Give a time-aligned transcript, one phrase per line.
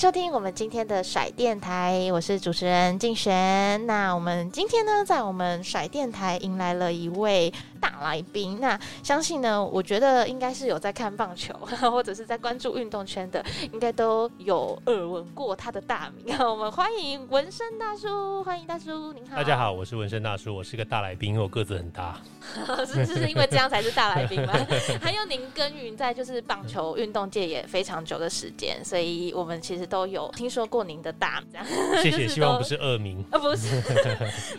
[0.00, 3.86] 收听我们今天的甩电台，我是主持人静璇。
[3.86, 8.58] 那我们今天呢，在我们甩电台迎来了一位大来宾。
[8.60, 11.52] 那相信呢，我觉得应该是有在看棒球
[11.90, 16.34] 或者是在关注运动圈的，应该都有耳闻过他的大名。
[16.40, 19.36] 我们欢迎纹身大叔，欢迎大叔，您好。
[19.36, 22.18] 大家好，我是纹身大叔，我是个大来宾，因为我个子很大。
[22.86, 24.54] 是是因为这样才是大来宾吗？
[25.00, 29.90] 还有您耕耘在就是棒球运动界也非常久的时间，所以我们其实。
[29.90, 31.60] 都有听说过您的大名，
[32.00, 33.82] 谢谢，希望不是恶名啊，不是，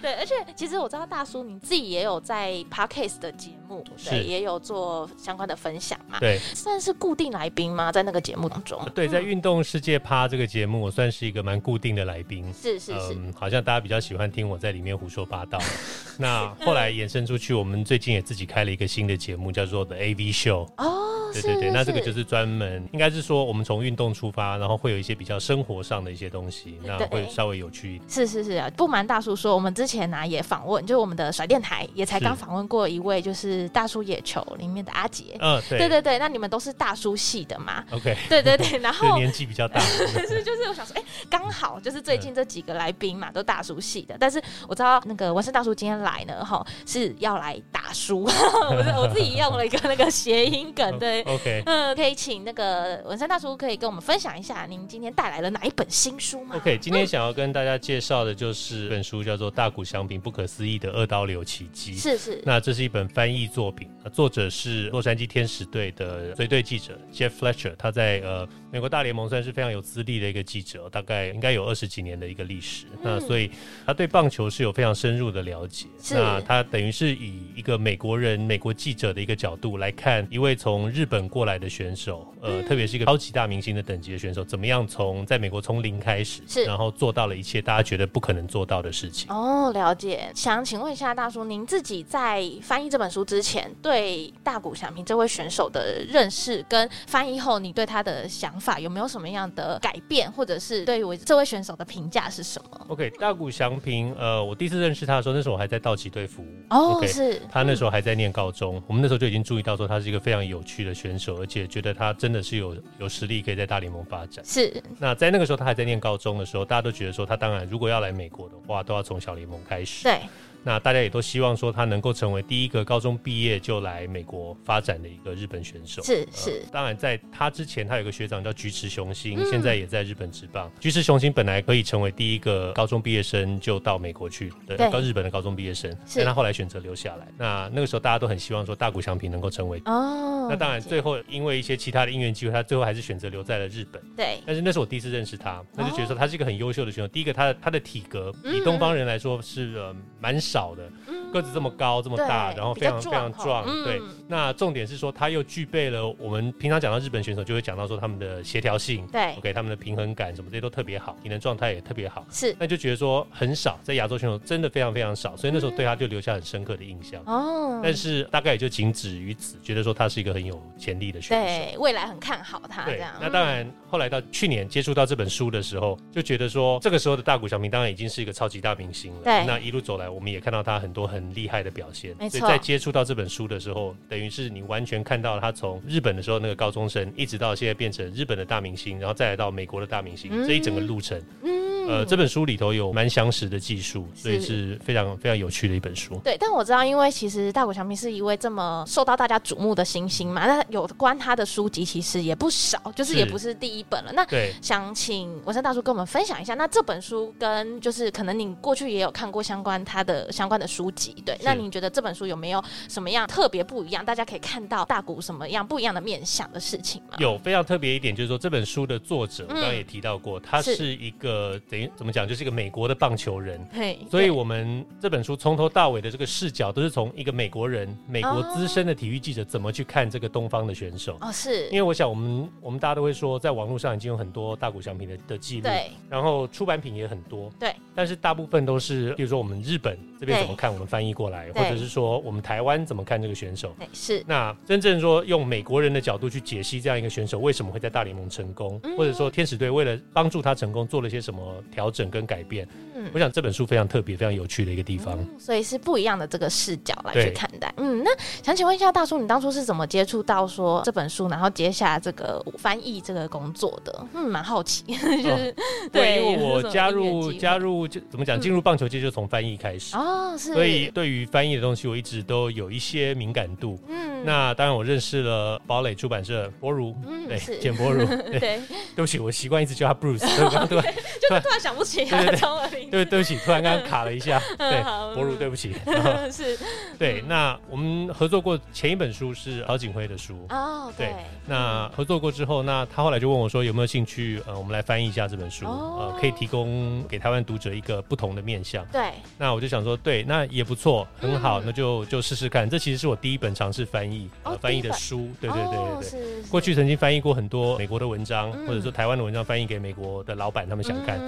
[0.02, 7.92] 对，而且其实我知道大叔你自己也有在 parkase 的节目，对，也有做相关的分享嘛，对，算是固定来宾吗？
[7.92, 15.58] 在那个节目当中，对，在运动世界趴这个节目，我算是一个蛮固定的来宾，是是是，嗯，好像大家比较喜欢听我在里面胡说八道。
[16.18, 20.68] 那后来延伸出去，我们最近也自己开了一个新的节目，叫做 The AV Show。
[20.78, 25.12] 哦，对对对，那这个就是专门，应该是说我们从运动出发，然后会有一些。
[25.22, 28.10] 比较生活上的一些东西，那会稍微有趣一点。
[28.10, 35.38] 是是是啊，不瞒大叔说，我们之前呢、啊、也访问，就是我们的甩电台也才刚访问过一位，就是大叔野球里面的阿杰。
[35.40, 44.16] 嗯，对对对，那你们都是大叔系的嘛？OK，对对对， 然后年纪比较大， 是就是我想说，哎、欸，刚好就是最近这几个来宾嘛，都大叔系的。
[44.20, 55.12] 但是我知道那个文生大叔今天来呢，哈，是要来打书， 我我自己用了一个那个谐音梗，对，OK，嗯，可以请那个文生大叔可以跟我们分享一下您今天。
[55.14, 61.96] 带来了哪一本新书吗？OK，今天想要跟大家介绍的就是本书，叫做《大谷翔平不可思议的二刀流奇迹》。
[62.02, 72.86] 是是，那这是一本翻译作品，作者是洛杉矶天使队的随队记者 Jeff Fletcher，他在呃美国大联盟算是非常有资历的一个记者，大概应该有二十几年的一个历史。
[72.94, 73.52] 嗯、那所以
[73.86, 75.88] 他对棒球是有非常深入的了解。
[76.12, 89.28] 那他等于是以一个美国人、美国记者的一个角度来看一位从日本过来的选手，呃，嗯、特别是一个超级大明星的等级的选手，怎么样从从在美国从零开始，是然后做到了一切大家觉得不可能做到的事情。
[89.32, 90.32] 哦，了解。
[90.36, 106.48] 想请问一下大叔，您自己在翻译这本书之前，对大谷翔平这位选手的认识，跟翻译后你对他的想法有没有什么样的改变，或者是对于这位选手的评价是什么？OK，大谷翔平，呃，我第一次认识他的时候，那时候我还在道奇队服务。
[106.70, 107.42] 哦，okay, 是。
[107.52, 114.46] 他那时候还在念高中，嗯、我们那时候就已经注意到说他是一个非常有趣的选手，而且觉得他真的是有有实力可以在大联盟发展。
[114.46, 114.82] 是。
[115.00, 120.04] 那在那个时候，他还在念高中的时候，大家都觉得说，他当然如果要来美国的话，都要从小联盟开始。
[120.04, 120.20] 对。
[120.64, 126.02] 那大家也都希望说他能够成为第一个高中毕业就来美国发展的一个日本选手。
[126.04, 126.70] 是是、呃。
[126.72, 130.72] 当然，在他之前，他有个学长叫菊池雄星，嗯、现在也在日本职棒。
[130.80, 137.28] 菊池雄星本来可以成为第一个高中毕业生就到美国去的，到日本的高中毕业生，但他后来选择留下来。
[137.38, 140.48] 那那个时候大家都很希望说大谷翔平能够成为哦。
[140.50, 144.02] 那当然，最后因为一些其他的因缘机会，他最后还是选择留在了日本。
[144.16, 144.40] 对。
[144.46, 147.08] 但是那是我第一次认识他，那就觉得说他是一个很优秀的选手。
[147.08, 150.84] 第一个，他的他的体格以东方人来说是呃蛮少的。
[151.08, 154.02] 嗯个子这么高这么大，然后非常非常壮，嗯、对。
[154.28, 162.54] 那重点是说，他又具备了我们平常讲到日本选手，就会讲到说他们的协调性，对，OK，他们的平衡感什么这些都特别好，体能状态也特别好，是。
[162.60, 167.22] 那就觉得说很少，在亚洲选手真的非常非常少，所以那时候对他就留下很深刻的印象。
[167.26, 167.82] 哦、嗯。
[167.82, 172.84] 但是大概也就仅止于此，觉得说他是一个很有潜力的选手，对，未来很看好他。
[172.84, 179.22] 对，那当然，后来到去年接触到这本书的时候，就觉得说这个时候的大谷翔平当然已经是一个超级大明星了。
[179.24, 179.46] 对。
[179.46, 182.16] 那一路走来，我们也看到他很多很厉害的表现。
[182.20, 191.22] 没错，所以在接触到这本书的时候，等于是你完全看到他从日本的时候那个高中生，一直到现在变成日本的大明星，然后再来到美国的大明星，嗯、这一整个路程。
[191.44, 196.16] 嗯呃，这本书里头有蛮详实的技术，所以是非常非常有趣的一本书。
[196.24, 204.12] 对，但我知道，因为其实大谷翔平是一位这么受到大家瞩目的新星嘛，那有关他的书籍其实也不少，就是也不是第一本了。
[204.14, 214.06] 那对，想请文山大叔跟我们分享一下，那这本书跟就是可能你过去也有看过相关他的相关的书籍，对，那你觉得这本书有没有什么样特别不一样？
[214.06, 217.18] 大家可以看到大谷什么样不一样的面向的事情吗？
[217.20, 223.60] 有非常特别一点，就是说这本书的作者，我刚刚也提到过，他是一个等于怎么讲，就是一个美国的棒球人。
[223.72, 231.18] 嘿，所以我们这本书从头到尾的这个视角都是从一个美国人、美国资深的体育记者怎么去看这个东方的选手。
[231.22, 243.76] 哦，是因为我想我们我们大家都会说，在网络上已经有很多大谷翔平的的记录，对，然后出版品也很多，对，但是大部分都是，比如说我们日本这边怎么看，我们翻译过来，或者是说我们台湾怎么看这个选手。
[243.94, 244.24] 是。
[244.28, 252.68] 那真正说用美国人的角度去解析这样一个选手为什么会在大联盟成功，或者说天使队为了帮助他成功做了些什么调整跟改变，
[253.06, 255.18] 嗯，我想这本书非常特别、非常有趣的一个地方。
[255.40, 257.74] 所以是不一样的这个视角来去看待。
[257.78, 258.12] 嗯，那
[258.44, 264.08] 想请问一下大叔，你当初是怎么接触到说这本书，然后接下这个翻译这个工作的？
[264.14, 264.98] 嗯，蛮好奇， 就
[265.38, 265.56] 是
[265.92, 270.54] 对，因为我加入加入就怎么讲，进入棒球界就从翻译开始哦，是。
[270.54, 273.80] 所以对于翻译的东西，我一直都有一些敏感度。
[273.88, 276.96] 嗯，那当然我认识了堡垒出版社博如，
[277.28, 278.06] 对，简博如，
[278.40, 278.62] 对，
[278.96, 280.82] 对不起，我习惯一直叫他 Bruce，对不对？
[281.22, 282.90] 就突然想不起他的中文名。
[282.92, 284.40] 对，对不起，突然刚刚卡了一下。
[284.60, 284.84] 对，
[285.16, 285.74] 博如，对不起。
[286.32, 286.60] 是。
[287.00, 291.14] 对，那我们合作过前一本书是曹景辉的书哦，对。
[291.48, 298.86] 那合作过之后，那他后来就问我说有没有兴趣，呃，我们来翻译一下这本书，呃，可以提供给台湾读者一个不同的面向。
[298.92, 299.12] 对。
[299.38, 302.70] 那我就想说，对，那也不错，很好，那就就试试看。
[302.70, 306.50] 这其实是我第一本尝试翻译呃翻译的书，对对对对对。
[306.50, 311.20] 过去曾经翻译过很多美国的文章，或者说台湾的文章，翻译给美国的老板，他们想看。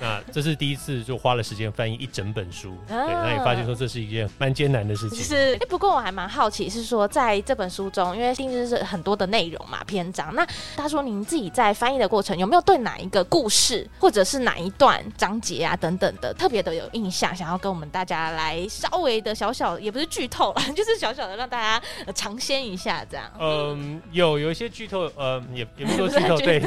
[0.02, 5.22] 那这是第一次就花了时间翻译一整本书，对，那也发现说这是一件蛮艰难的事情。
[5.22, 10.34] 是，哎，不过我还蛮好奇，是说在这本书中，因为定制是很多的内容嘛，篇章。
[10.34, 23.30] 那他说您自己在翻译的过程，有没有对哪一个故事，或者是哪一段章节啊等等的特别的有印象，想要跟我们大家来稍微的小小，也不是剧透了， 就是小小的让大家尝鲜一下这样。
[23.38, 26.58] 嗯，有有一些剧透，呃，也也不说剧透， 对，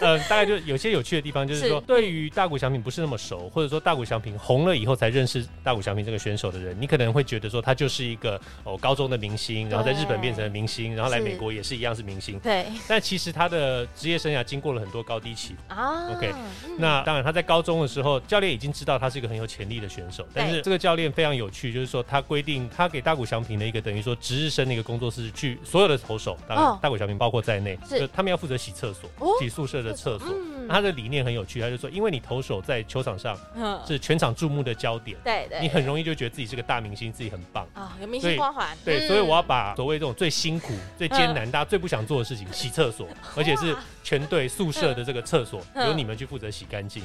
[0.00, 12.38] 呃，大概就有些有趣的地方，就是说对于大谷翔平不是那么熟，或者说大谷翔平红了以后才认识大谷翔平这个选手的人，你可能会觉得说他就是一个哦高中的明星，然后在日本变成了明星，然后来美国也是一样是明星。
[12.40, 12.66] 对。
[12.88, 16.10] 但其实他的职业生涯经过了很多高低起伏啊。
[16.14, 16.32] OK，
[16.78, 29.08] 那当然他在高中的时候，教练已经知道他是一个很有潜力的选手，但是这个教练非常有趣，就是说他规定他给大谷翔平的一个等于说值日生的一个工作是去所有的投手，当然大谷翔平包括在内，就他们要负责洗厕所，
[29.38, 30.28] 洗宿舍的厕所。
[30.68, 33.36] 他的理念很有趣，他就说，因为你投手在球场上
[33.84, 37.66] 是全场注目的焦点，对对，你很容易就觉得自己是个大明星，自己很棒。
[37.74, 38.68] 啊，有明星光环。
[38.84, 47.02] 对，所以我要把所谓这种最辛苦、最艰难、大家最不想做的事情——洗厕所， 而且是全队宿舍的这个厕所，由你们去负责洗干净。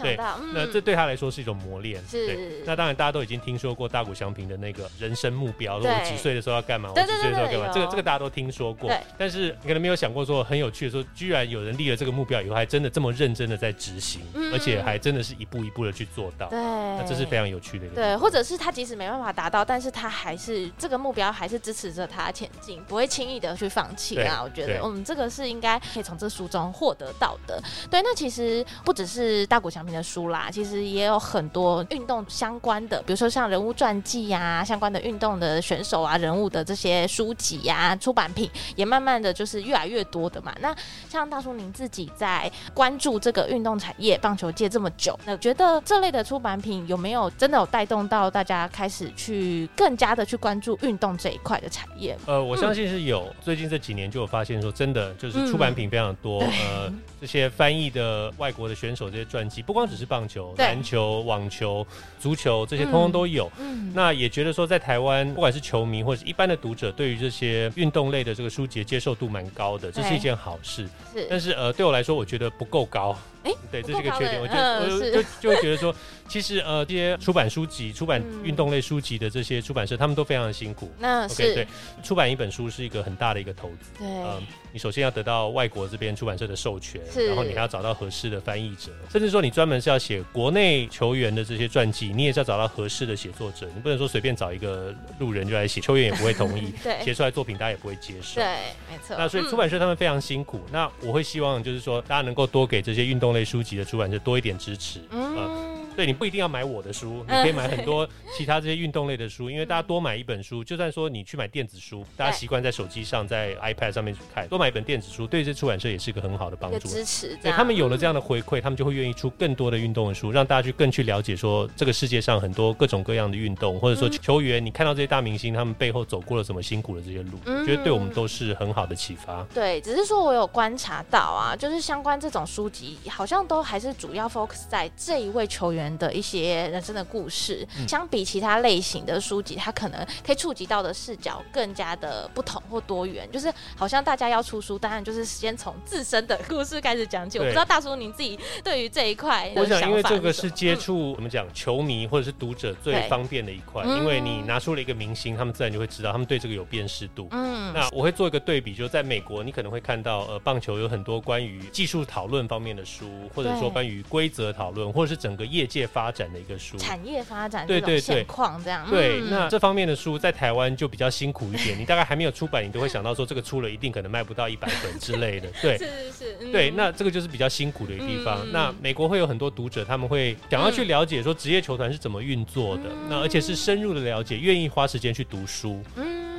[0.00, 0.16] 对，
[0.54, 2.02] 那这对他来说是一种磨练。
[2.08, 6.90] 是，那当然大家都已经听说过大谷翔平的那个人生目标，如果我几岁的时候要干嘛？
[6.94, 7.72] 我几岁的时候要干嘛？
[7.74, 8.90] 这个这个大家都听说过。
[9.18, 14.22] 但是你可能没有想过说很有趣的说，居然有人立了这个目标以后，还真的这么认真的在执行，
[14.52, 16.48] 而且还真的是一步一步的去做到。
[16.48, 17.94] 对，那这是非常有趣的一个。
[17.94, 24.42] 对，或者是他即使没办法达到，但是他还是这个目标还是支持着他前进，不会轻易的去放弃啊。
[24.42, 27.62] 我觉得，嗯，这个是应该可以从这书中获得到的。
[27.90, 40.54] 对，那其实不只是大谷翔平的书啦，其实也有很多运动相关的，比如说像人物传记呀、啊，相关的运动的选手啊、人物的这些书籍呀、啊、出版品，也慢慢的就是越来越多的嘛。
[40.60, 40.74] 那
[41.08, 52.16] 像大叔您自己在关注这个运动产业、棒球界这么久，那觉得这类的出版品有没有真的有带动到大家开始去更加的去关注运动这一块的产业？
[52.26, 53.22] 呃，我相信是有。
[53.22, 60.52] 嗯、最近这几年就有发现说，真的就是出版品非常多，嗯、呃，这些翻译的外国的选手这些传记，不光只是棒球。
[60.58, 61.86] 篮球、网球、
[62.18, 63.48] 足球这些通通都有。
[63.60, 70.88] 嗯，那也觉得说，在台湾，不管是球迷或者是一般的读者，对于这些运动类的这个书籍接受度蛮高的，这是一件好事。
[71.14, 73.16] 是，但是呃，对我来说，我觉得不够高。
[73.44, 74.40] 哎，对，这是一个缺点。
[74.40, 75.94] 我觉得，我就就会觉得说，
[76.28, 80.90] 其实呃，这些出版书籍、出版运动类书籍的这些出版社，他们都非常的辛苦。
[80.98, 81.66] 那是对，
[82.02, 83.90] 出版一本书是一个很大的一个投资。
[83.98, 84.40] 对，嗯，
[84.72, 98.40] 你首先要得到外国这边出版社的授权，然后你还要找到合适的翻译者，甚至说你专门是要写国内球员的这些传记，你也是要找到合适的写作者，你不能说随便找一个路人就来写，球员也不会同意， 对，写出来作品大家也不会接受。
[98.40, 98.44] 对，
[98.88, 99.16] 没错。
[99.18, 100.60] 那所以出版社他们非常辛苦。
[100.70, 103.31] 那我会希望就是说，大家能够多给这些运动。
[103.32, 105.00] 动类书籍的出版社多一点支持。
[105.10, 105.36] 嗯。
[105.36, 116.88] 呃对，你不一定要买我的书，你可以买很多 其他这些运动类的书，因为大家多买一本书，就算说你去买电子书，大家习惯在手机上、在 iPad 上面去看，多买一本电子书，对这出版社也是一个很好的帮助。
[116.88, 129.42] 支持，对，他们有了这样的回馈，他们就会愿意出更多的运动的书，让大家去更去了解说这个世界上很多各种各样的运动，或者说球员，你看到这些大明星他们背后走过了什么辛苦的这些路，我觉得对我们都是很好的启发。
[129.54, 136.62] 对，只是说我有观察到啊，就是相关这种书籍好像都还是主要 focus 在这一位球员的一些。
[136.72, 143.28] 人生的故事，相比其他类型的书籍，它可能可以触及到的视角更加的不同或多元。
[143.30, 147.38] 就是好像大家要出书，当然就是先从自身的故事开始讲起。
[147.38, 157.28] 我不知道大叔您自己对于这一块，我想因为这个是接触怎么讲球迷或者是读者最方便的一块，因为你拿出了一个明星，他们自然就会知道，他们对这个有辨识度。
[157.32, 166.76] 嗯，那我会做一个对比，就是在美国，你可能会看到呃棒球有很多关于技术讨论方面的书，或者说关于规则讨论，或者是整个业界发展的一个书。
[166.78, 168.24] 产业发展对对对。
[168.24, 178.40] 况这样对，那这方面的书在台湾就比较辛苦一点，你大概还没有出版，你都会想到说这个出了一定可能卖不到一百本之类的， 对，是是是，对，那这个就是比较辛苦的一个地方。
[178.52, 185.82] 那美国会有很多读者，他们会想要去了解说职业球团是怎么运作的，那而且是深入的了解，愿意花时间去读书。
[185.96, 186.31] 嗯，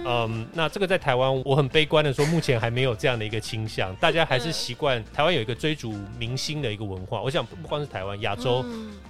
[0.54, 7.22] 那这个在台湾，我很悲观的说，目前还没有这样的一个倾向，大家还是习惯台湾有一个追逐明星的一个文化。
[7.22, 8.66] 我想不光是台湾，亚洲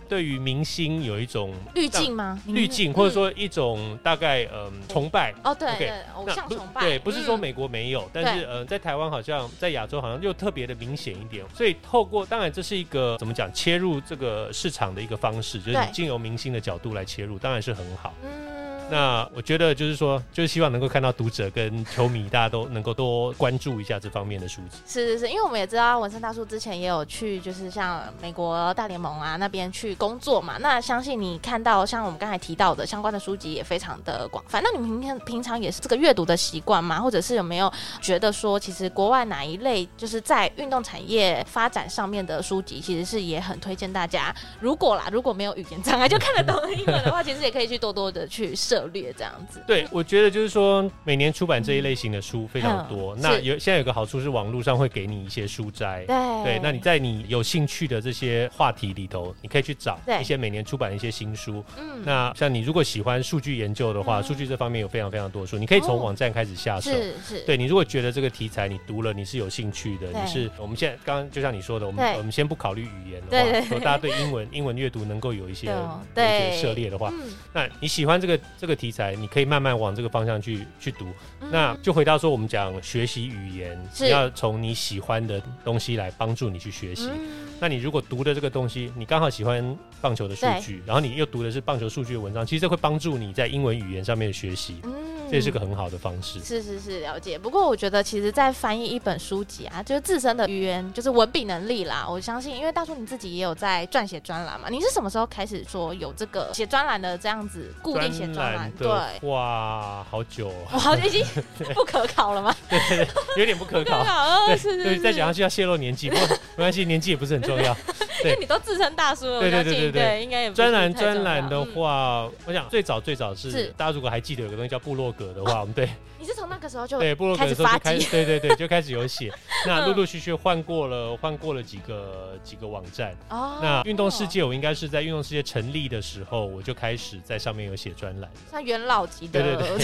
[0.08, 2.40] 对于明星有一种滤镜吗？
[2.48, 5.34] 滤镜，或者说一种大概嗯崇拜。
[5.44, 6.82] 哦，对对，偶像崇拜。
[6.82, 11.44] 对，不是说美国没有，但是呃，在台湾好像在亚洲好像又特别的明显一点。
[11.54, 18.14] 所以透过，当然这是一个怎么讲，切入这个市场的一个方式，就是你经由明星的角度来切入，当然是很好。
[18.24, 18.63] 嗯。
[18.90, 24.78] 那我觉得就是说，就是希望能够看到读者跟球迷，大家都能够多关注一下这方面的书籍。
[24.86, 30.58] 是是是，因为我们也知道文森大叔之前也有去，就是像美国大联盟啊那边去工作嘛。
[30.60, 34.62] 那相信你看到像我们刚才提到的相关的书籍也非常的广泛。
[34.64, 37.02] 那你平天平常也是这个阅读的习惯吗？
[37.02, 37.72] 或者是有没有
[38.02, 44.34] 觉得说，其实国外哪一类就是在运动产业发展上面的书籍，其实是也很推荐大家。
[44.60, 48.84] 如果啦，如果没有语言障碍就看得懂英文的话，其实也可以去多多的去涉。
[48.94, 53.16] 略这样子，对，我觉得就是说，每年出版这一类型的书非常多。
[53.16, 56.60] 嗯、那有现在有个好处是，网络上会给你一些书摘，对，对。
[56.62, 61.64] 那你在你有兴趣的这些话题里头，你可以去找一些每年出版的一些新书。
[61.78, 66.92] 嗯，那像你如果喜欢数据研究的话，数、嗯、据这方面有非常非常多书，你可以从网站开始下手。
[66.92, 67.40] 是是。
[67.46, 75.74] 对，你如果觉得这个题材你读了你是有兴趣的，你是我们现在刚刚就像你说的，我们我们先不考虑语言的话，对对对，说大家对英文英文阅读能够有一些
[76.14, 79.14] 对有一些涉猎的话，嗯、那你喜欢这个这个题材。
[79.14, 81.08] 你可以慢慢往这个方向去去读，
[81.42, 87.10] 嗯、那就回到说我们讲学习语言，是你要从你喜欢的东西来帮助你去学习。
[87.12, 94.78] 嗯、那你如果读的这个东西，你刚好喜欢棒球的数据，然后你又读的是棒球数据的文章，其实这会帮助你在英文语言上面的学习。
[94.84, 94.94] 嗯
[95.30, 97.40] 这也是个很好的方式，是是是，了解。
[97.40, 102.06] 不过我觉得，其实，在翻译一本书籍啊，就是自身的语言，就是文笔能力啦。
[102.08, 108.72] 我相信，因为大叔你自己也有在撰写专栏嘛，你是什么时候开始说有这个写专栏的这样子固定写专栏？
[108.78, 108.88] 对，
[109.28, 111.26] 哇，好久， 好久已经
[111.74, 112.56] 不可考了吗？
[112.70, 113.08] 对
[113.38, 114.06] 有点不可考。
[114.46, 117.76] 对，对，再讲下去要泄露年纪，不过没关系，年纪也不是很重要。
[118.24, 120.56] 因为你都自称大叔了，对对对对对，应该也不。
[120.56, 125.24] 专栏专栏的话，我想最早最早是大家如果还记得有个东西叫部落格。
[125.34, 125.90] 的话，我们对，
[126.20, 129.32] 你是从那个时候就对部落格的时候就开始，对对对，就开始有写。
[129.66, 133.16] 那陆陆续续换过了，换过了几个几个网站。
[133.30, 138.30] 哦，那运动世界，我应该是在运动世界成立的时候，我就开始在上面有写专栏。
[138.52, 139.78] 像元老级的，对对对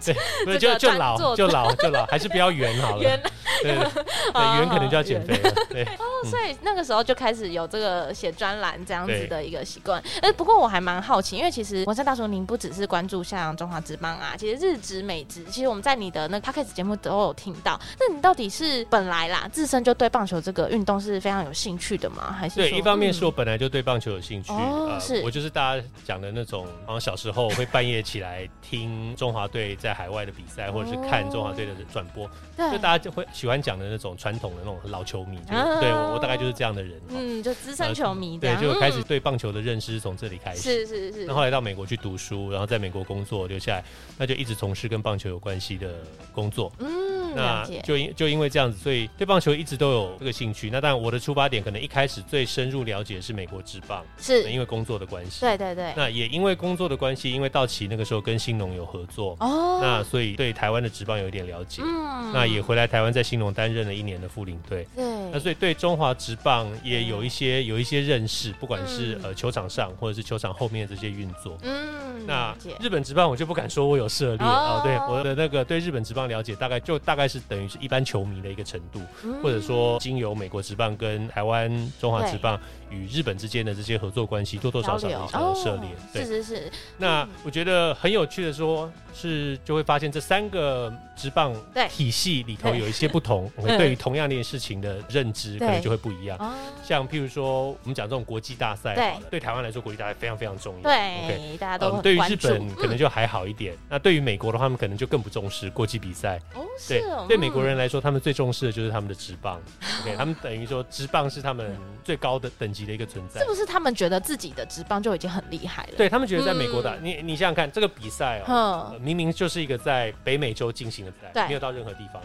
[0.00, 3.02] 对，对， 就就老就老 就老，还是比较圆好了。
[3.02, 3.20] 圆，
[3.62, 3.84] 对对
[4.32, 5.54] 对，圆可能就要减肥了。
[5.70, 10.02] 对哦，所以那个时候就开始有这个写专栏这样子的一个习惯。
[10.20, 17.80] 哎，不过我还蛮好奇，因为其实文山大叔您不只是关注像中华职棒啊，其实日职、美职，其实我们在你的那个 podcast 节目都有听到。
[17.98, 22.34] 那你到底是本来啦，自身就对棒球这个运动是非常有兴趣的吗？
[22.38, 25.20] 还是对，一方面是我本来就对棒球有兴趣，哦，是。
[25.22, 35.38] 我就是大家讲的那种，好像小时候会半夜起来听中华队在海外的比赛，或者是看中华队的转播，就大家就会喜欢讲的那种传统的那种老球迷，
[35.80, 41.24] 对我我大概就是这样的人，嗯，就资深球迷，对，就开始对棒球的认识是从这里开始，是是是。
[41.26, 43.84] 那后来到美国去读书，然后在美国工作留下来，
[44.18, 45.94] 那就一直从事跟棒球有关系的
[46.32, 46.72] 工作。
[46.78, 47.19] 嗯。
[47.30, 50.70] 嗯，那就因就因为这样子，所以对棒球一直都有这个兴趣。
[50.70, 55.40] 那当然，我的出发点可能一开始最深入了解的是美国职棒，是因为工作的关系。
[55.40, 55.92] 对对对。
[55.96, 61.82] 那也因为工作的关系，因为道奇那个时候跟兴农有合作哦，那所以对台湾的职棒有一点了解。
[61.84, 64.86] 嗯，那也回来台湾在兴农担任了一年的副领队。
[64.94, 65.04] 对。
[65.32, 71.56] 那所以对中华职棒也有一些有一些认识，不管是呃球场上或者是球场后面的这些运作。
[71.62, 72.26] 嗯。
[72.26, 79.00] 那日本职棒我就不敢说我有涉猎哦，对我的那个对日本职棒了解大概就大概是等于是一般球迷的一个程度，
[79.42, 82.58] 或者说经由美国职棒跟台湾中华职棒
[82.90, 85.90] 与日本之间的这些合作关系，多多少少有涉猎。
[86.12, 86.72] 对是是是。
[86.98, 91.54] 那我觉得很有趣的说，是就会发现这三个职棒
[91.88, 96.38] 体系里头有一些不同，我们对于同样的一件事情的认知可能就会不一样。
[96.84, 100.82] 像譬如说我们讲这种国际大赛，对对台湾来说国际大赛非常非常重要。
[100.82, 103.76] 对，大家都对于日本可能就还好一点。
[103.88, 106.40] 那对于美国的话，他们可能就更不重视国际比赛。
[106.54, 109.60] 哦，对，对美国人来说，他们最重视的就是他们的职棒。
[110.02, 113.40] OK，他们等于说职棒是他们最高的等级的一个存在。
[113.40, 115.92] 是不是他们觉得自己的职棒就已经很厉害了？
[115.96, 122.22] 对他们觉得在美国打你，你想想看，这个比赛哦，明明就是一个在北美洲进行的比赛，没有到任何地方。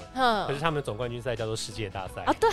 [0.48, 2.50] 可是他们的总冠军赛叫做世界大赛啊，对，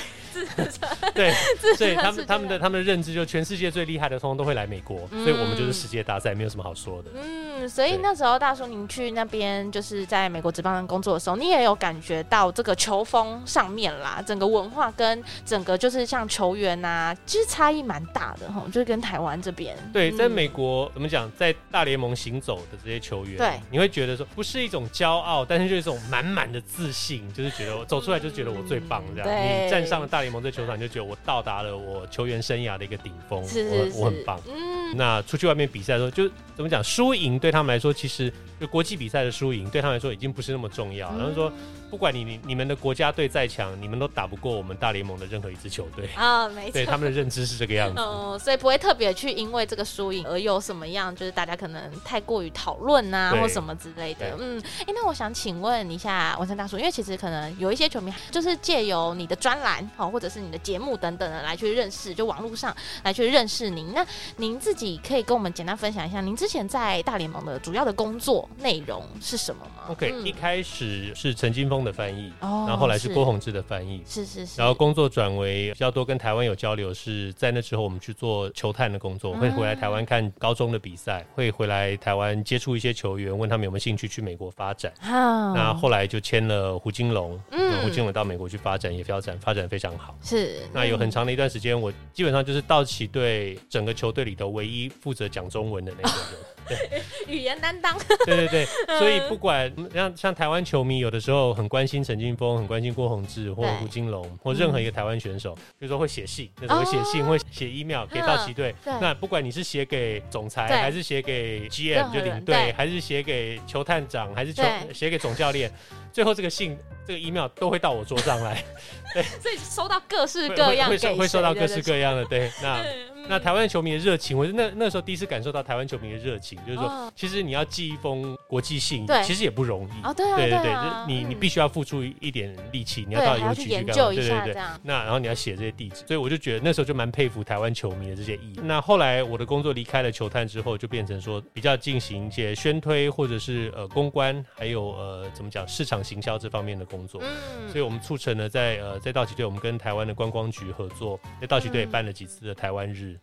[1.15, 1.33] 对，
[1.77, 7.11] 所以他们他们的他们的认知就全世界最厉害的通通都会来美国，所以我们就是世界大赛，没有什么好说的。
[7.15, 19.77] 嗯，所以那时候大叔您去那边就是在美国职棒工作的时候，你也有感觉到这个球风上面啦，整个文化跟整个就是像球员呐，其实差异蛮大的哈，就是跟台湾这边。
[19.93, 29.29] 对，在美国怎么讲，在大联盟行走的这些球员，对，你会觉得说不是一种骄傲，但是就是一种满满的自信，就是觉得我走出来就觉得我最棒这样。
[29.29, 34.41] 你站上了大联盟这球场，就觉得我到达了我球员生涯的一个顶峰，我我很棒。
[34.47, 38.33] 嗯，那出去外面比赛的时候，就怎么讲，输赢对他们来说，其实
[38.63, 41.11] 就国际比赛的输赢对他们来说已经不是那么重要。
[41.19, 41.53] 然后说。
[41.93, 46.49] 不管你你你们的国家队再强，你们都打不过我们大联盟的任何一支球队啊！
[46.49, 48.01] 没 错，对他们的认知是这个样子。
[48.01, 54.35] 哦，所以不会特别去因为这个输赢而有什么样，就是大家可能太过于讨论啊，或什么之类的。
[54.39, 63.93] 嗯，哎，那我想请问一下文山大叔，因为其实可能有一些球迷就是借由你的专栏哦，或者是你的节目等等的来去认识，就网络上来去认识您。
[63.93, 64.03] 那
[64.39, 74.61] 您自己可以跟我们简单分享一下，您之前在大联盟的主要的工作内容是什么吗？OK，一开始是陈金峰的翻译，然后后来是郭宏志的翻译，是是是。
[74.61, 84.93] 然后工作转为比较多跟台湾有交流，是在那之后我们去做球探的工作，会回来台湾看高中的比赛，会回来台湾接触一些球员，问他们有没有兴趣去美国发展。
[85.03, 90.17] 那后来就签了胡金龙，嗯胡金龙到美国去发展，也发展发展非常好。
[90.23, 90.61] 是。
[90.73, 96.29] 那有很长的一段时间，我基本上就是道奇队整个球队里头唯一负责讲中文的那个人。
[96.31, 96.62] 对，
[97.29, 97.97] 语言担当。
[98.27, 98.67] 对对对，
[98.99, 108.75] 所以不管像像台湾球迷，有的时候很关心陈金峰，很关心郭宏志或者胡金龙，或任何一个台湾选手，比如说会写信，那种会写信，会写 email 给道奇队。
[108.85, 115.71] 那不管你是写给总裁，还是写给 GM 就领队，还是写给球探长，还是球写给总教练，
[116.13, 118.63] 最后这个信这个 email 都会到我桌上来。
[119.15, 122.25] 对，所以收到各式各样，会收会收到各式各样的。
[122.27, 122.85] 对，那。
[123.29, 130.03] 那台湾球迷的热情，我是那那时候第一次感受到台湾球迷的热情，就是说，其实你要寄一封国际信，其实也不容易。
[130.17, 130.75] 对对对，
[131.07, 134.63] 你你必须要付出一点力气，你要到邮局去对对对。
[134.83, 138.61] 那然后你要写这些地址，所以我就觉得那时候就蛮佩服台湾球迷的这些意义。
[138.65, 147.21] 那后来我的工作离开了球探之后，就变成说比较进行一些宣推或者是呃公关，还有呃怎么讲市场行销这方面的工作。
[147.23, 147.71] 嗯。
[147.71, 153.19] 所以我们促成了在呃在道奇队，我们跟台湾的观光局合作，在道奇队也办了几次的台湾日。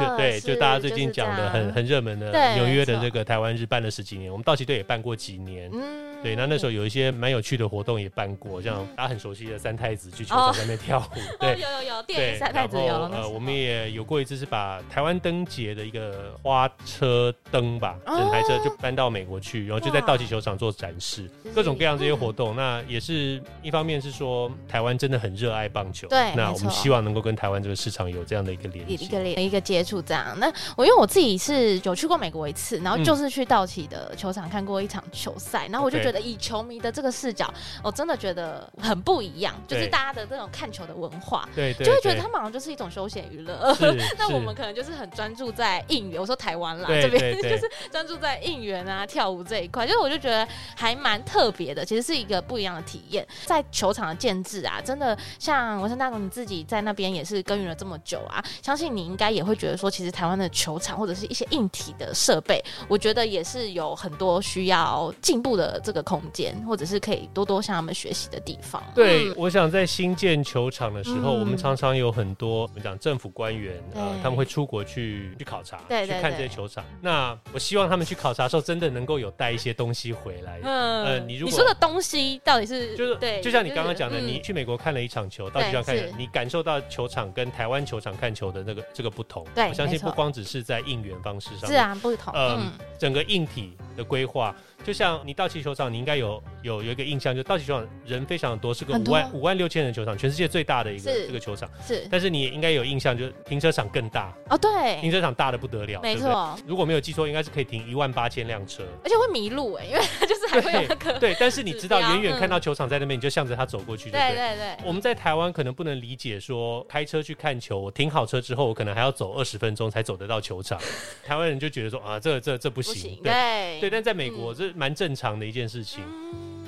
[0.00, 5.70] 就对，就大家最近讲的很很热门的纽约的这个台湾日办了十几年，我们道奇队也办过几年。
[5.72, 11.18] 嗯，对，那那时候有一些蛮有趣的活动也办过，像大家很熟悉的三太子去球场上面跳舞。
[11.38, 13.04] 对，有有有，电影三太子有。
[13.12, 22.56] 呃，我们也有过一次是把台湾灯节的一个花车灯吧，整台车就搬到美国去，然后就在道奇球场做展示，各种各样这些活动。
[22.56, 29.84] 那也是一方面是说台湾真的很热爱棒球，对，那我们希望能够跟台湾这个市场有这样的一个联系，一个接。
[29.84, 43.76] 触这样，那我因为我自己是有去过美国一次，然后就是去道奇的球场看过一场球赛，然后我就觉得以球迷的这个视角，我真的觉得很不一样，就是大家的这种看球的文化，对，就会觉得他们好像就是一种休闲娱乐。
[44.16, 51.84] 那我们可能就是很专注在应援，我说台湾啦这边 就是专注在应援啊跳舞这一块，就是我就觉得还蛮特别的。
[51.84, 53.26] 其实是一个不一样的体验。
[53.46, 68.82] 在球场的建制啊，真的像文山大总你自己在那边也是耕耘了这么久啊，相信你应该也会觉得说，其实台湾的球场或者是一些硬体的设备，我觉得也是有很多需要进步的这个空间，或者是可以多多向他们学习的地方。
[68.94, 76.84] 对，嗯、我想在新建球场的时候，嗯、我们常常有很多我们讲政府官员，呃，他们会出国去去考察，去看这些球场。
[77.00, 80.60] 那我希望他们去考察的时候，真的能够有带一些东西回来。
[80.62, 89.46] 嗯，呃，你如果你说的东西到底是就是对，就像你刚刚讲的，你去美国看了一场球，到球场看，你感受到球场跟台湾球场看球的那个这个不同。
[89.54, 92.32] 对，我相信不光只是在应援方式上，是啊，不同。
[92.36, 94.54] 嗯，整个硬体的规划。
[94.84, 101.66] 就像你道奇球场，你应该有有有一个印象，就道奇球场人非常的多，是个五万五万六千人球场，全世界最大的一个这个球场。
[101.86, 106.54] 是，但是你应该有印象，就是停车场更大哦，对，停车场大的不得了，没错。
[106.66, 111.18] 如果没有记错，应该是可以停一万八千辆车，而且会迷路哎，因为就是还会有那个。
[111.20, 114.10] 对，但是你知道，远远看到球场在那边，你就向着他走过去。
[114.10, 114.76] 对对对。
[114.84, 120.80] 我们在台湾可能不能理解说，开车去看球，我停好车之后，我可能还要走二十分钟才走得到球场。
[121.24, 123.16] 台湾人就觉得说啊，这这这不行。
[123.22, 125.44] 对对，但在美国这蛮正常的。
[125.44, 126.02] 一件事情。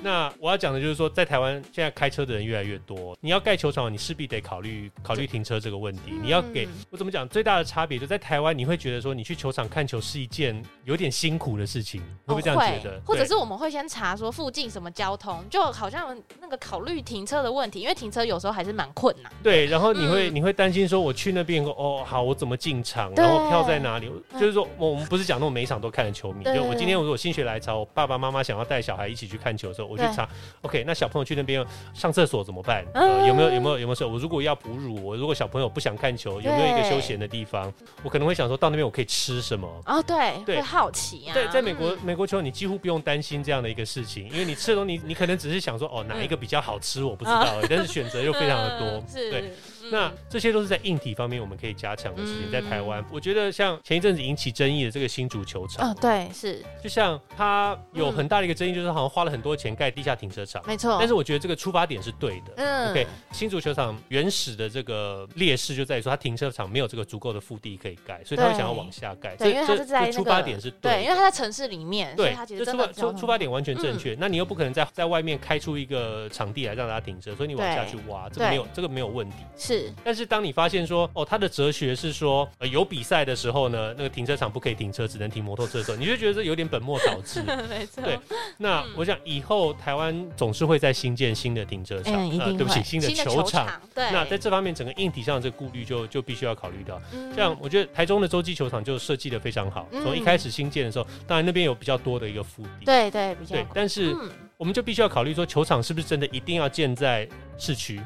[0.06, 6.12] 那我要讲的就是说，在台湾现在开车的人越来越多，你要盖球场，你势必得考虑考虑停车这个问题。
[6.12, 7.28] 嗯、你要给我怎么讲？
[7.28, 13.02] 最大的差别就在台湾，你会觉得说，你去球场看球是一件有点辛苦的事情，会不会这样觉得？
[13.04, 19.32] 或者是我们会先查说附近什么交通，就好像那个考虑停车的问题，因为停车有时候还是蛮困难。
[19.42, 23.12] 对，然后你会、嗯、你会担心说，我去那边哦，好，我怎么进场？
[23.16, 24.08] 然后票在哪里？
[24.34, 30.28] 就是说，我们不是讲那种每一场都看的球迷，就我今天我如果心血来潮，我爸爸妈妈想要带小孩一起去看球的时候，我去查
[30.62, 30.84] ，OK。
[30.86, 32.84] 那小朋友去那边上厕所怎么办？
[32.94, 37.72] 呃，有没有有没有有没有说，我如果要哺乳，我如果小朋友不想看球，有没有一个休闲的地方？
[38.02, 39.68] 我可能会想说到那边我可以吃什么？
[39.86, 41.34] 哦，对，对，会好奇啊。
[41.34, 49.02] 对，在美国美国球你几乎不用担心这样的一个事情，因为你吃的东西，你可能只是想说哦，哪一个比较好吃，我不知道， 但是选择又非常的多。
[49.12, 49.52] 对，
[49.90, 52.50] 那这些都是在硬体方面我们可以加强的事情。
[52.50, 60.62] 在台湾，我觉得像前一阵子引起争议的这个新足球场，哦，对，是，就像它有很大的一个争议，就是好像花了很多钱盖地下停车场。
[60.66, 62.52] 没错，但是我觉得这个出发点是对的。
[62.56, 69.34] 嗯，OK，新足球场原始的这个劣势就在于说，它停车场没有这个足够的腹地可以盖，所以他会想要往下盖。
[69.36, 74.16] 对，因为它是在出发点是对，因为它在城市里面，对，就出发出出发点完全正确。
[74.18, 79.36] 那你又不可能在在外面开出一个场地来让大家停车，所以你往下去挖，这个没有这个没有问题。
[79.56, 87.42] 是，但是当你发现说，哦，他的哲学是说，呃有比赛的时候呢，那个停车场不可以停车，只能停摩托车的时候，你就觉得这有点本末倒置。
[87.68, 88.02] 没错。
[88.02, 88.18] 对，
[88.58, 93.68] 那我想以后台湾总是会在新建新的停车场，呃，对不起，新的球场。
[93.94, 94.10] 对。
[94.12, 97.00] 那在这方面，整个硬体上的这个顾虑就就必须要考虑到。
[97.34, 102.84] 像我觉得台中的洲际球场就设计的非常好，从一开始新建的时候，当然那边有比较多的一个腹地。
[102.84, 103.56] 对对，比较。
[103.56, 104.14] 对，但是
[104.56, 108.00] 我们就必须要考虑说，球场是不是真的一定要建在市区？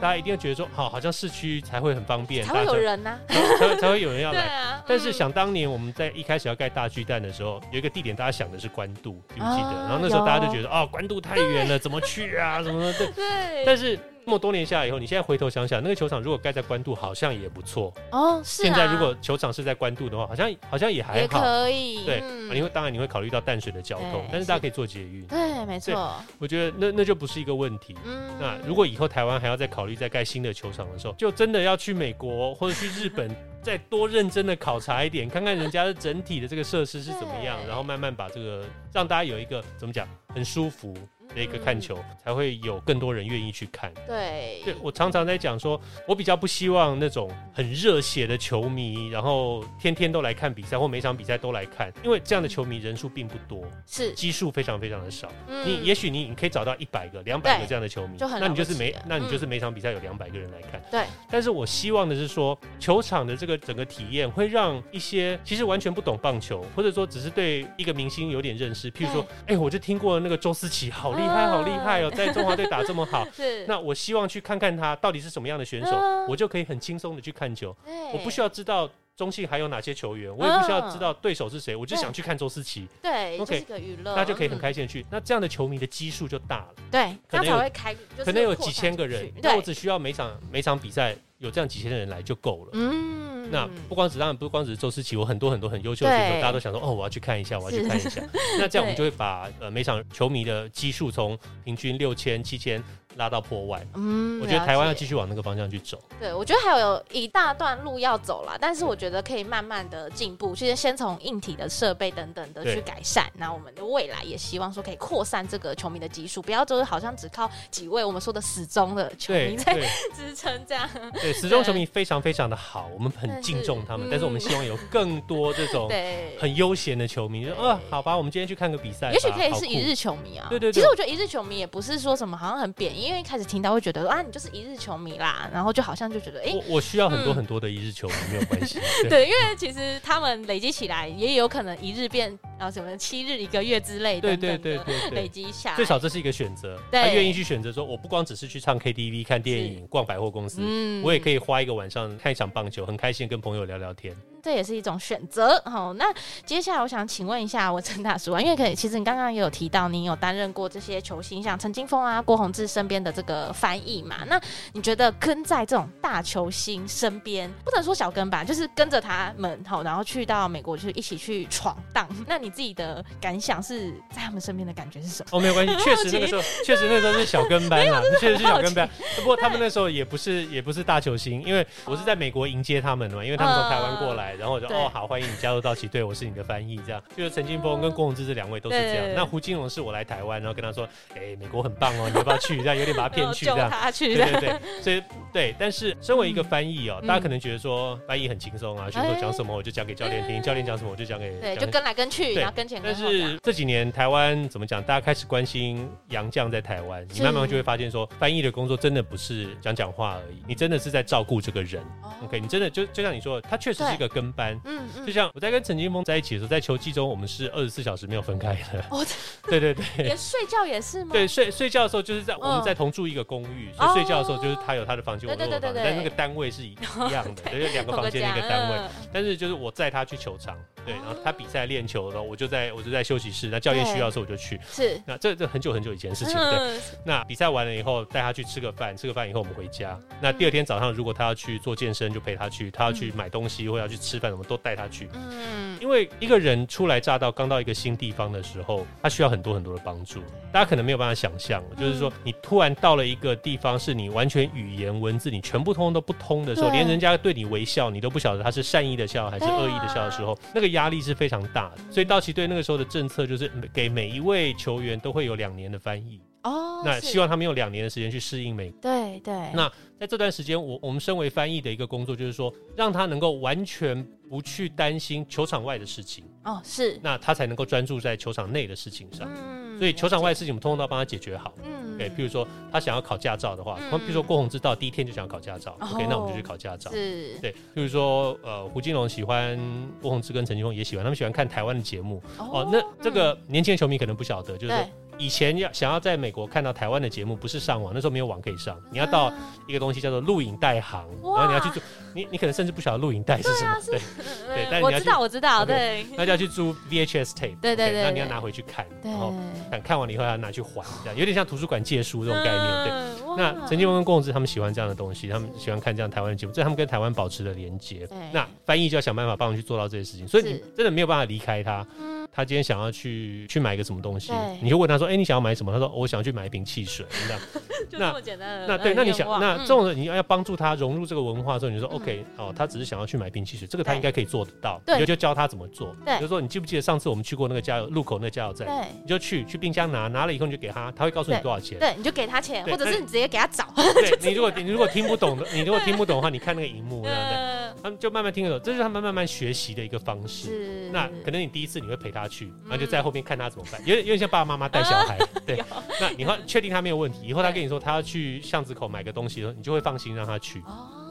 [0.00, 4.80] 大家一定要觉得说，好，好像市区才会很方便，才会有人呢，才才会有人要来。
[4.86, 9.72] 但是想当年我们在一开始要盖大巨蛋的时候，有一个地点大家想的是关渡，记不记得？
[9.88, 12.62] 然后那时候大家就觉得，哦，关渡太远了，怎么去啊？
[12.62, 13.06] 什么的？
[13.12, 13.64] 对。
[13.64, 13.98] 但是。
[14.28, 18.42] 这么多年下来以后，你现在回头想想，那个球场如果盖在关渡，好像也不错哦。
[18.44, 18.64] 是啊。
[18.66, 21.18] 现在如果球场是在关渡的话，好像好像也还好。
[21.18, 22.04] 也可以。
[22.04, 25.26] 对，你会当然你会考虑到淡水的交通，但是大家可以坐捷运。
[25.28, 26.14] 对，没错。
[26.38, 27.96] 我觉得那那就不是一个问题。
[28.04, 28.30] 嗯。
[28.38, 38.62] 那如果以后台湾还要再考虑再盖新的球场的时候，就真的要去美国或者去日本，再多认真的考察一点，看看人家的整体的这个设施是怎么样，然后慢慢把这个
[38.92, 40.94] 让大家有一个怎么讲很舒服。
[41.34, 43.92] 的一个看球，才会有更多人愿意去看。
[44.06, 55.28] 对，对我常常在讲说，我比较不希望那种很热血的球迷，然后天天都来看比赛，或每场比赛都来看，因为这样的球迷人数并不多，是基数非常非常的少。
[55.64, 60.82] 你也许你你可以找到一百个、两百个这样的球迷，那你就是每那你就是每场比赛有两百个人来看。
[60.90, 71.17] 对，但是我希望的是说，球场的这个整个体验会让一些其实完全不懂棒球，或者说只是对一个明星有点认识，譬如说，哎，我就听过那个周思齐，好。
[71.18, 72.10] 厉害，好厉害哦！
[72.10, 73.66] 在中华队打这么好， 是。
[73.66, 77.76] 那我希望去看看他到底是什么样的选手，我就可以很轻松的去看球。
[78.12, 82.86] 我不需要知道中信还有哪些球员，我也不需要知道对手是谁，我就想去看周思齐。
[83.02, 83.66] 对，OK，
[84.04, 85.04] 那就可以很开心的去。
[85.10, 86.68] 那这样的球迷的基数就大了。
[86.90, 89.30] 对，可能才会开，可能有几千个人。
[89.42, 92.70] 那我只需要每场每场比赛有这样几千人来就够了。
[92.74, 93.37] 嗯。
[93.50, 98.22] 那不光只当然不光只是周思琪，我很多很多很优秀的选手，大家都想说哦，我要去看一下，我要去看一下。
[98.58, 102.82] 那这样我们就会把呃每场球迷的基数从平均六千七千
[103.16, 103.86] 拉到破万。
[103.94, 106.00] 嗯，我觉得台湾要继续往那个方向去走。
[106.20, 113.30] 对，我觉得还有一大段路要走啦，但是我觉得可以慢慢的进步，其实先从硬体的设备等等的去改善。
[113.34, 119.74] 那我们的未来也希望说可以扩散这个球迷的基数，不要就是好像只靠几位我们说的死忠的球迷在
[120.14, 120.88] 支撑这样。
[121.14, 125.90] 对，死忠球迷非常非常的好，我们很敬重他们，但是，但是我们希望有更多这种
[126.38, 130.46] 很悠闲的球迷，就啊，好吧，我们今天去看个比赛，也许可以是一日球迷啊。
[130.50, 138.78] 对对，对，其实我觉得一日球迷也不是说什么好像很贬义，因为一开始听到会觉得说啊，你就是一日球迷啦，然后就好像就觉得哎，我我需要很多很多的一日球迷，嗯、没有关系。
[139.02, 154.16] 对， 对，因为其实他们累积起来也有可能一日变啊什么七日一个月之类的，对对对对，累积下最少这是一个选择，他愿意去选择说，我不光只是去唱 KTV、看电影、逛百货公司，嗯，我也可以花一个晚上看一场棒球，很开心跟朋友聊聊天。
[154.42, 155.60] 这也是一种选择。
[155.64, 156.06] 好，那
[156.44, 164.18] 接下来我想请问一下我陈大叔啊，因为可以，其实你刚刚也有提到，你有担任过这些球星，像陈金峰啊、郭宏志身边的这个翻译嘛？
[164.26, 164.40] 那
[164.72, 172.08] 你觉得跟在这种大球星身边，不能说小跟吧，就是跟着他们，好，然后去到美国去一起去闯荡。
[172.26, 175.36] 那你自己的感想是在他们身边的感觉是什么？
[175.36, 178.88] 哦，没有关系，确实那个时候，确实那时候是小跟班啊， 确实是小跟班。
[179.16, 184.27] 不过他们那时候也不是也不是大球星，因为我是在美国迎接他们的嘛，因为他们从台湾过来。
[184.36, 189.14] 然后我就哦好，欢迎你加入道奇队，我是你的翻译，这样就是陈金峰跟郭宏志这两位都是这样。
[189.14, 192.58] 那胡金龙是我来台湾，然后跟他说，哎、欸，美国很棒哦，你要不要去？
[192.58, 193.70] 这样有点把他骗去， 这样。
[193.70, 203.02] 他去对对对，所以对，但是身为一个翻译哦，嗯、大家可能觉得说翻译很轻松啊，选手讲什么我就讲给教练听，教练讲什么我就讲给对，就跟来跟去，然后跟前跟后。
[203.02, 204.82] 但是这几年台湾怎么讲？
[204.82, 211.82] 大家开始关心洋将在台湾，你慢慢就会发现说，翻译的工作真的不是讲讲话而已，你真的是在照顾这个人。
[212.02, 214.60] 哦、OK，你真的就就像你说，他确实是一个跟班。
[214.64, 218.84] 嗯嗯，就像我在跟陈金峰在一起的时候，在球季中，我们是二十四小时没有分开的。
[218.90, 219.04] 哦，
[219.44, 221.10] 对 对对，连睡觉也是吗？
[221.12, 228.90] 对，睡睡觉的时候就是在我们在同住一个公寓，所以睡觉的时候就是他有他的房间，我有我的房间，但那个单位是一一样的， 就是两个房间一个单位。
[229.12, 233.48] 但是就是我载他去球场，对，然后他比赛练球的时候，我就在我就在休息室。
[233.48, 234.58] 那教练需要的时候我就去。
[234.70, 236.34] 是，那这这很久很久以前的事情。
[236.34, 239.98] 对，那比赛完了以后带他去吃个饭，吃个饭以后我们回家。
[240.20, 245.08] 那第二天早上如果他要去做健身，就陪他去；他要去买东西或要去吃饭，我们都带他去。
[245.12, 250.20] 嗯，因为一个人初来乍到，刚到一个新地方的时候，他需要很多很多的帮助。
[250.52, 261.78] 大家可能没有办法想象，就是说你突然到了一个地方，是你完全语言文字你全部通通都不通的时候，连人家对你微笑，你都不晓得他是善意的笑还是恶意的笑的时候，那个压力是非常大的。
[261.90, 266.20] 所以道奇队那个时候的政策就是给每一位球员都会有两年的翻译。
[266.42, 268.80] 哦，那希望他们用两年的时间去适应美国。
[268.80, 269.34] 对对。
[269.54, 276.24] 那在这段时间，我我们身为翻译的一个工作，就是说让他能够完全不去担心球场外的事情。
[276.44, 276.98] 哦，是。
[277.02, 279.28] 那他才能够专注在球场内的事情上。
[279.34, 279.76] 嗯。
[279.78, 281.52] 所以球场外的事情，我们通通都要帮他解决好。
[281.64, 281.98] 嗯。
[281.98, 286.88] 对，譬如说他想要考驾照的话，譬如说郭宏志到第一天就想要考驾照，OK，那我们就去考驾照。
[286.92, 287.36] 是。
[287.40, 289.58] 对，譬如说呃胡金龙喜欢
[290.00, 292.22] 郭宏志跟陈金峰也喜欢，他们喜欢看台湾的节目。
[292.38, 292.68] 哦。
[292.72, 294.88] 那这个年轻的球迷可能不晓得，就是说。
[295.18, 299.32] 以前要想要在美国看到台湾的节目，不是上网，那时候没有网可以上，你要到
[299.66, 301.80] 一个东西叫做录影带行，然后你要去租，
[302.14, 303.98] 你你可能甚至不晓得录影带是什么，对
[304.46, 309.34] 对，但是你要知道我知道，对，那就要去租 VHS tape，对对对，那你要拿回去看，然后
[309.70, 313.08] 看看完了以后要拿去还，这样有点像图书馆借书这种概念，对。
[313.36, 318.08] 那陈金文跟郭泓志他们喜欢这样的东西，他们喜欢看这样台湾的节目，这是他们跟台湾保持了连接。
[318.32, 321.86] 那翻译就要想办法帮我们去做到这些事情，所以你真的没有办法离开他。
[322.30, 327.40] 他今天想要去去买一个什么东西，你就问他说：“哎，你想要买什么？”他说：“我想要去买一瓶汽水。”这样，
[327.90, 328.64] 就这么简单。
[328.66, 335.94] 那对，那你想，那这种人你要要帮助他融入这个文化的时候，你说：“OK，哦，他只是想要去买一瓶汽水，这个他应该可以做得到。”你就教他怎么做。
[336.04, 338.66] 对，比如说你记不记得上次我们去过那个加油路口那个加油站？
[338.66, 341.78] 对，你就去去冰箱拿，拿了以后你就给他，他会告诉你多少钱。
[341.78, 343.66] 对，你就给他钱，或者是你直接给他找。
[343.74, 347.58] 对， 你如果你如果听不懂的，你如果听不懂的话，你看那个荧幕，对不对？
[347.82, 350.48] 他们就慢慢听得懂，这是他们慢慢学习的一个方式。
[350.48, 355.18] 是，那可能你第一次你会陪他去，然后就在后面看他怎么办，有点有点像爸爸妈妈带小孩。
[355.46, 355.62] 对，
[356.00, 360.62] 那你会确定他没有问题，以后他跟你说他要去巷子口买个东西的时候，你就会放心让他去，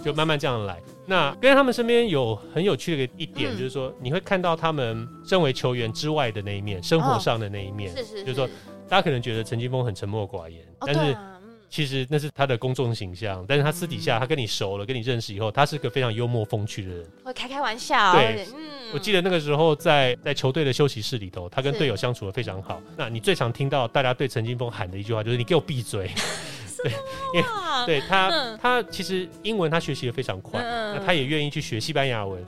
[0.08, 0.82] 就慢慢这样来。
[1.06, 7.96] 那跟他们身边有很有趣的一点，就是说你会看到他们身为球员之外的那一面，生活上的那一面。
[7.96, 8.48] 是是，就是说
[8.88, 11.16] 大家可能觉得陈金峰很沉默寡言，但是。
[11.70, 18.14] 其实那是他的公众形象，但是他私底下，他跟你熟了，跟你认识以后，他是个非常幽默风趣的人，会开开玩笑。
[18.14, 22.82] 对，嗯，我记得那个时候在在球队的休息室里头，他跟队友相处的非常好。
[22.96, 26.10] 那你最常听到大家对陈金峰喊的一句话就是“你给我闭嘴”，
[26.84, 26.92] 对，
[27.34, 27.46] 因为
[27.86, 32.44] 对他他其实英文他学习的非常快，那他也愿意去学西班牙文。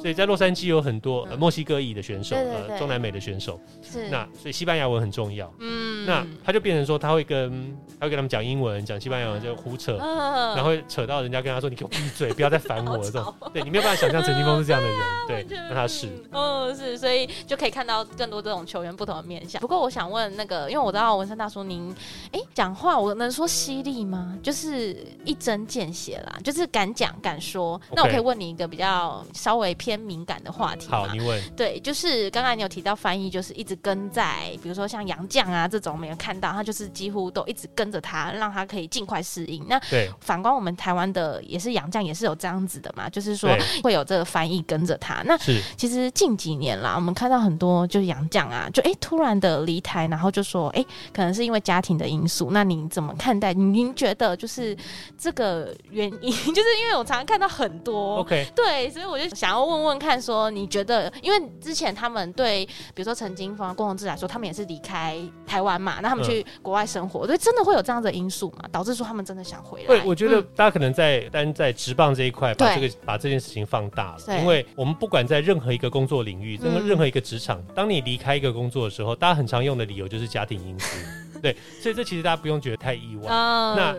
[0.00, 3.60] 所以在洛杉矶有很多、呃、墨西哥裔的选手，对对对呃，中南美的选手。
[3.82, 4.08] 是。
[4.08, 5.52] 那所以西班牙文很重要。
[5.58, 6.06] 嗯。
[6.06, 19.60] 那他就变成说，他会跟他会跟他们讲英文，讲西班牙文就胡扯，嗯、然后会扯到人家跟他说：“你给我闭嘴，不要再烦我了。”这种，对你没有办法想象陈金峰是这样的人，嗯、 对，那他是，嗯，是，所以就可以看到更多这种球员不同的面相。
[19.60, 21.94] 不过我想问那个，因为我知道文生大叔您，
[22.32, 24.36] 哎，讲话我能说犀利吗？
[24.42, 27.80] 就是一针见血啦，就是敢讲敢说。
[27.92, 30.98] 那我可以问你一个比较稍微偏敏感的话题吗？
[30.98, 31.40] 好，你问。
[31.56, 39.64] 对，就是刚刚你有提到翻译，就是一直跟在，比如说像杨绛啊这种，我们有看到他就是几乎都一直跟着他，让他可以尽快适应。
[39.68, 43.50] 那对，反观我们台湾的也是杨绛，也是有这样子的嘛，就是说
[43.82, 45.22] 会有这个翻译跟着他。
[45.24, 52.50] 那是其实近几年啦，我们看到很多就是杨绛啊，就哎、欸、突然的离台，然后就说哎、欸、可能是因为家庭的因素。
[52.50, 53.52] 那您怎么看待？
[53.52, 54.76] 您觉得就是
[55.18, 69.86] 这个原因， 就是因为我常常看到很多，OK，对，所以我就想要问问问看，说你觉得，因为之前他们对比如说陈金峰、郭宏志来说，他们也是离开台湾嘛，那他们去国外生活，所、嗯、以真的会有这样的因素嘛，导致说他们真的想回来？
[69.86, 80.96] 对，我觉得大家可能在单在职棒这一块把这个把这件事情放大了，因为我们不管在任何一个工作领域，任何任何一个职场，当你离开一个工作的时候，大家很常用的理由就是家庭因素。
[81.40, 83.28] 对，所以这其实大家不用觉得太意外。
[83.28, 83.96] 嗯、那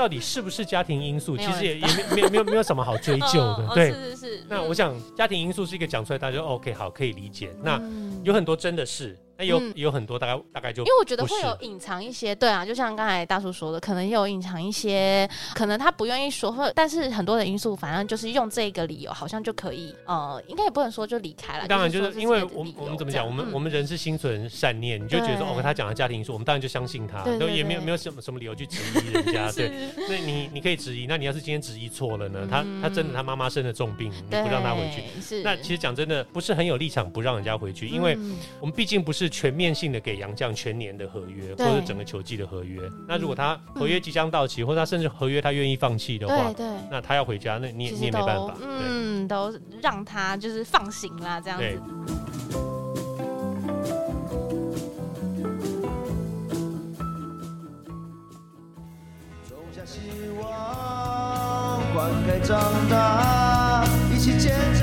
[0.00, 1.36] 到底是不是家庭因素？
[1.36, 3.66] 其实也也没 没没有没有什么好追究的。
[3.68, 4.42] 哦、对，是是是。
[4.48, 7.50] 那我想家庭因素是一个讲出来大家就 OK 好可以理解。
[7.62, 7.78] 那
[8.24, 9.14] 有很多真的是。
[9.40, 21.66] 那有、嗯、有很多大概大概就，因为我觉得会有隐藏一些，对啊，就像刚才大叔说的，可能也有隐藏一些，可能他不愿意说，或但是很多的因素，反正就是用这个理由，好像就可以，呃，应该也不能说就离开了。
[21.66, 29.70] 当然就是因为我们我们怎么讲，我们、嗯、我们人是心存善念，你就觉得说哦，他讲的家庭因素，我们当然就相信他，都也没有没有什么什么理由去质疑人家， 对。
[30.06, 32.46] 那你你可以质疑，那你要是今天质疑错了呢？
[32.50, 35.42] 他他真的他妈妈生了重病，你不让他回去，是。
[35.42, 38.18] 那其实讲真的不是很有立场不让人家回去，因为
[38.60, 40.10] 我们毕竟不是全面性的给。
[40.10, 42.82] 给洋将全年的合约，或者整个球季的合约。
[43.06, 46.52] 那如果他合约即将到期，嗯、或者他甚至合约他愿意放弃的话，
[46.90, 48.56] 那他要回家，那你也你也没办法。
[48.60, 51.64] 嗯，都让他就是放行啦，这样子。
[59.48, 60.00] 种下希
[60.42, 62.58] 望，灌溉长
[62.90, 64.79] 大，一起见证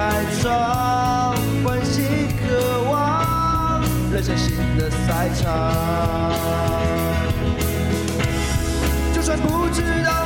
[0.00, 2.02] 开创，关心
[2.38, 6.32] 渴望，人生新的赛场。
[9.12, 10.24] 就算不知道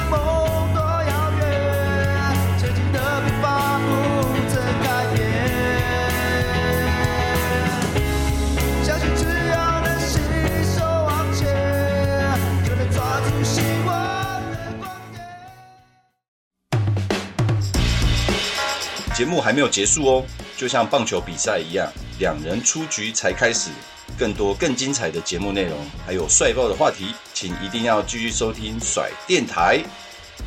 [19.14, 20.24] 节目还没有结束哦，
[20.56, 23.70] 就像棒球比赛一样，两人出局才开始。
[24.18, 29.82] 更多更精彩的节目内容，还有帅爆的话题，请一定要继续收听甩电台。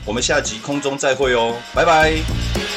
[0.05, 2.76] 我们下集空中再会哦，拜拜。